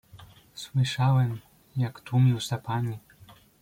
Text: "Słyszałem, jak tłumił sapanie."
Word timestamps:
"Słyszałem, 0.53 1.41
jak 1.77 2.01
tłumił 2.01 2.39
sapanie." 2.39 2.99